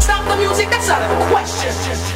[0.00, 0.88] Stop the music, that's
[1.28, 2.15] question.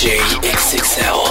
[0.00, 1.29] DJ XXL.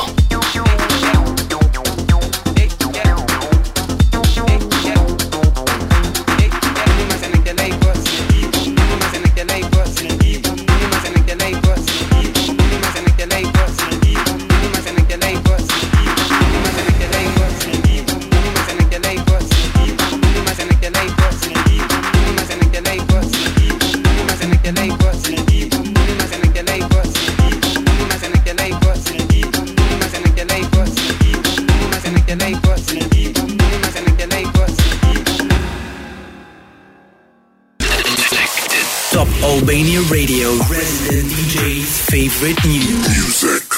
[41.49, 43.09] DJ's favorite news.
[43.09, 43.68] music.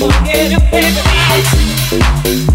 [0.00, 2.49] Look at you, baby.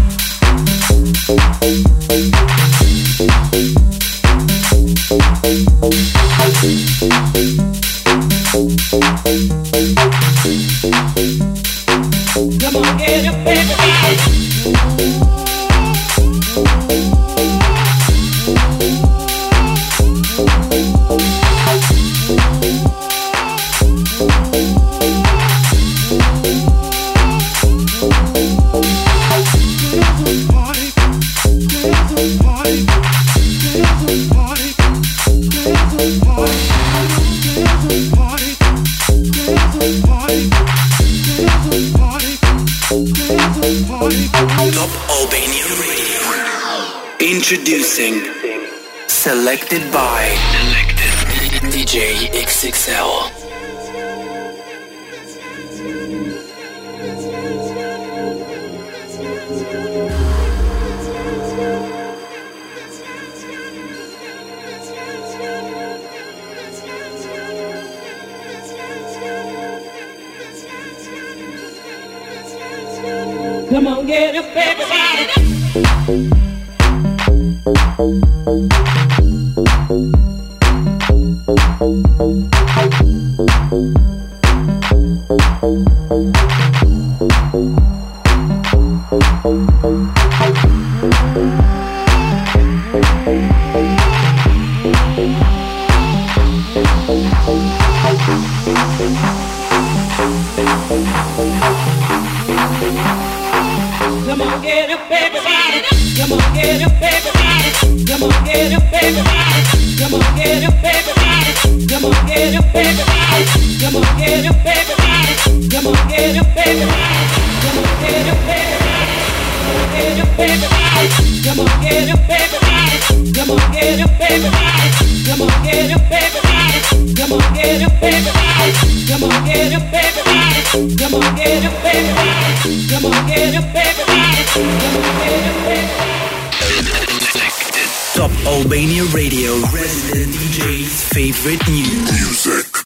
[73.68, 75.46] Come on, get up, everybody.